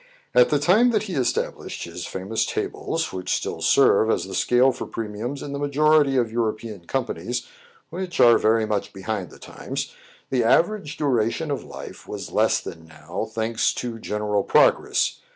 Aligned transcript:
At 0.33 0.49
the 0.49 0.57
time 0.57 0.89
that 0.89 1.03
he 1.03 1.13
established 1.13 1.83
his 1.83 2.07
famous 2.07 2.43
tables, 2.43 3.13
which 3.13 3.31
still 3.35 3.61
serve 3.61 4.09
as 4.09 4.23
the 4.25 4.33
scale 4.33 4.71
for 4.71 4.87
premiums 4.87 5.43
in 5.43 5.53
the 5.53 5.59
majority 5.59 6.17
of 6.17 6.31
European 6.31 6.87
companies, 6.87 7.45
which 7.91 8.19
are 8.19 8.39
very 8.39 8.65
much 8.65 8.93
behind 8.93 9.29
the 9.29 9.37
times, 9.37 9.93
the 10.31 10.43
average 10.43 10.97
duration 10.97 11.51
of 11.51 11.63
life 11.63 12.07
was 12.07 12.31
less 12.31 12.59
than 12.59 12.87
now, 12.87 13.27
thanks 13.31 13.71
to 13.75 13.99
general 13.99 14.41
progress. 14.41 15.19